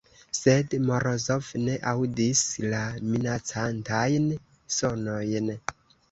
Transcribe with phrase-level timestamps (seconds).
[0.35, 2.41] Sed Morozov ne aŭdis
[2.73, 2.79] la
[3.11, 4.25] minacantajn
[4.77, 5.51] sonojn.